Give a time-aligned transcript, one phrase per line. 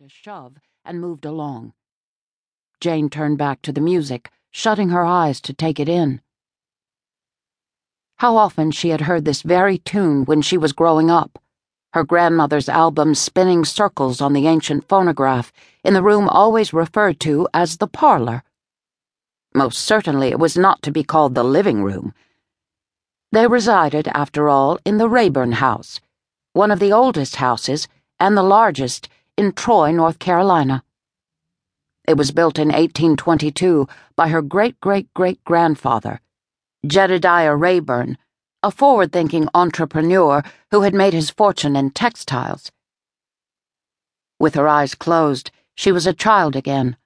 [0.00, 1.72] a shove and moved along.
[2.80, 6.20] Jane turned back to the music, shutting her eyes to take it in.
[8.18, 11.42] How often she had heard this very tune when she was growing up,
[11.94, 15.52] her grandmother's album spinning circles on the ancient phonograph
[15.82, 18.44] in the room always referred to as the parlor.
[19.52, 22.14] Most certainly it was not to be called the living room.
[23.32, 26.00] They resided, after all, in the Rayburn House,
[26.52, 27.88] one of the oldest houses
[28.20, 29.08] and the largest
[29.38, 30.82] in Troy, North Carolina.
[32.08, 36.20] It was built in 1822 by her great great great grandfather,
[36.84, 38.18] Jedediah Rayburn,
[38.64, 42.72] a forward thinking entrepreneur who had made his fortune in textiles.
[44.40, 46.96] With her eyes closed, she was a child again,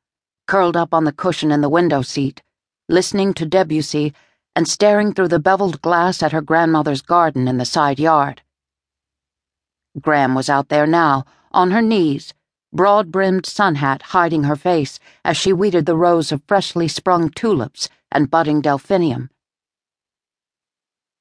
[0.47, 2.41] curled up on the cushion in the window seat,
[2.89, 4.15] listening to Debussy
[4.57, 8.41] and staring through the beveled glass at her grandmother's garden in the side yard.
[10.01, 12.35] Gram was out there now on her knees,
[12.73, 17.31] broad brimmed sun hat hiding her face as she weeded the rows of freshly sprung
[17.31, 19.31] tulips and budding delphinium.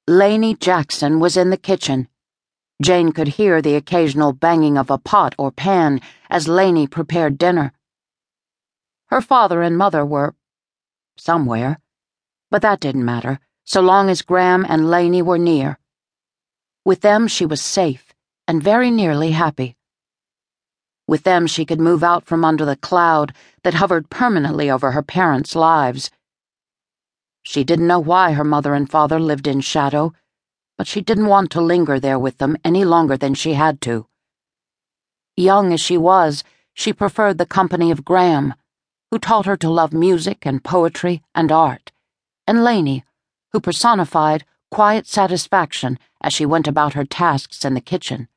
[0.08, 2.08] Laney Jackson was in the kitchen.
[2.82, 7.74] Jane could hear the occasional banging of a pot or pan as Laney prepared dinner.
[9.08, 10.36] Her father and mother were
[11.18, 11.80] somewhere,
[12.50, 15.80] but that didn't matter so long as Gram and Laney were near.
[16.84, 18.14] With them, she was safe
[18.48, 19.78] and very nearly happy.
[21.12, 25.04] With them, she could move out from under the cloud that hovered permanently over her
[25.04, 26.10] parents' lives.
[27.44, 30.14] She didn't know why her mother and father lived in shadow,
[30.78, 34.08] but she didn't want to linger there with them any longer than she had to.
[35.36, 38.54] Young as she was, she preferred the company of Gram,
[39.10, 41.92] who taught her to love music and poetry and art,
[42.48, 43.04] and Laney,
[43.52, 48.30] who personified quiet satisfaction as she went about her tasks in the kitchen.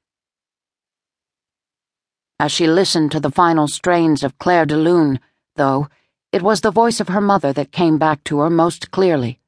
[2.41, 5.21] As she listened to the final strains of Clair de Lune,
[5.55, 5.89] though,
[6.33, 9.39] it was the voice of her mother that came back to her most clearly,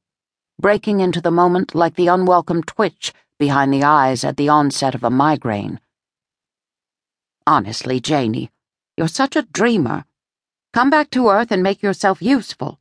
[0.60, 5.02] breaking into the moment like the unwelcome twitch behind the eyes at the onset of
[5.02, 5.80] a migraine.
[7.44, 8.52] Honestly, Janie,
[8.96, 10.04] you're such a dreamer.
[10.72, 12.78] Come back to Earth and make yourself useful.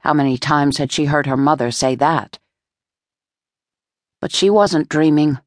[0.00, 2.38] How many times had she heard her mother say that?
[4.22, 5.38] But she wasn't dreaming.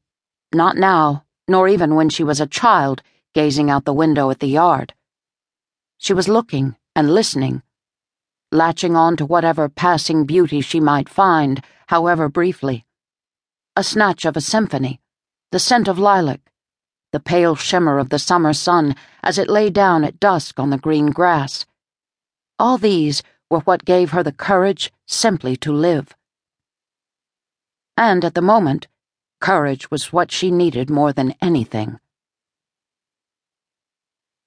[0.52, 3.02] Not now nor even when she was a child,
[3.34, 4.94] gazing out the window at the yard.
[5.98, 7.62] She was looking and listening,
[8.52, 12.84] latching on to whatever passing beauty she might find, however briefly.
[13.76, 15.00] A snatch of a symphony,
[15.52, 16.40] the scent of lilac,
[17.12, 20.78] the pale shimmer of the summer sun as it lay down at dusk on the
[20.78, 21.66] green grass.
[22.58, 26.14] All these were what gave her the courage simply to live.
[27.96, 28.88] And at the moment,
[29.40, 31.98] Courage was what she needed more than anything.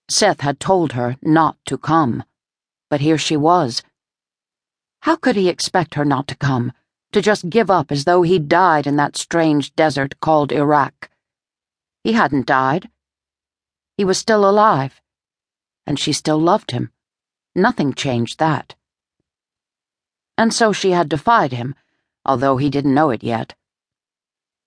[0.10, 2.24] Seth had told her not to come,
[2.90, 3.84] but here she was.
[5.02, 6.74] How could he expect her not to come,
[7.12, 11.10] to just give up as though he'd died in that strange desert called Iraq?
[12.04, 12.90] He hadn't died.
[13.98, 15.00] He was still alive,
[15.86, 16.92] and she still loved him.
[17.56, 18.76] Nothing changed that.
[20.38, 21.76] And so she had defied him,
[22.26, 23.56] although he didn't know it yet.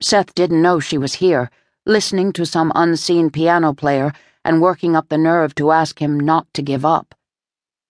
[0.02, 1.48] Seth didn't know she was here,
[1.86, 4.12] listening to some unseen piano player
[4.44, 7.14] and working up the nerve to ask him not to give up.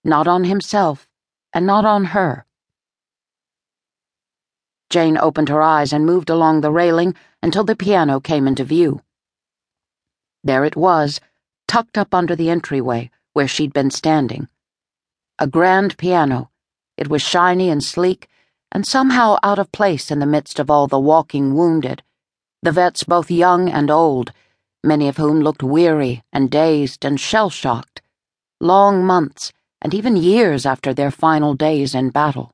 [0.03, 1.07] Not on himself,
[1.53, 2.45] and not on her.
[4.91, 9.01] Jane opened her eyes and moved along the railing until the piano came into view.
[10.43, 11.19] There it was,
[11.67, 14.47] tucked up under the entryway where she'd been standing.
[15.39, 16.51] A grand piano.
[16.95, 18.27] It was shiny and sleek
[18.73, 22.01] and somehow out of place in the midst of all the walking wounded,
[22.63, 24.33] the vets both young and old,
[24.83, 28.01] many of whom looked weary and dazed and shell shocked,
[28.59, 32.49] long months and even years after their final days in battle.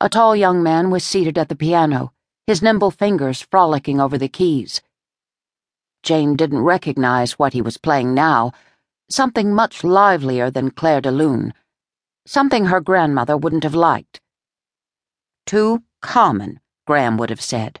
[0.00, 2.12] A tall young man was seated at the piano,
[2.46, 4.80] his nimble fingers frolicking over the keys.
[6.02, 8.52] Jane didn't recognize what he was playing now,
[9.10, 11.52] something much livelier than Clair de Lune
[12.26, 14.20] Something her grandmother wouldn't have liked.
[15.44, 17.80] Too common, Gram would have said.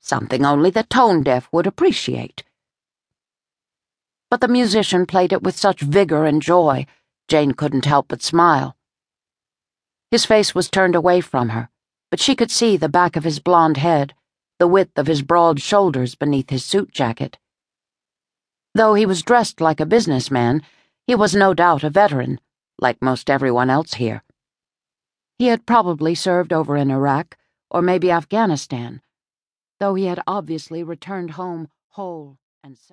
[0.00, 2.42] Something only the tone deaf would appreciate.
[4.30, 6.86] But the musician played it with such vigor and joy,
[7.28, 8.76] Jane couldn't help but smile.
[10.10, 11.68] His face was turned away from her,
[12.10, 14.14] but she could see the back of his blond head,
[14.58, 17.38] the width of his broad shoulders beneath his suit jacket.
[18.74, 20.62] Though he was dressed like a businessman,
[21.06, 22.40] he was no doubt a veteran
[22.78, 24.22] like most everyone else here.
[25.38, 27.36] He had probably served over in Iraq,
[27.70, 29.02] or maybe Afghanistan,
[29.80, 32.78] though he had obviously returned home whole and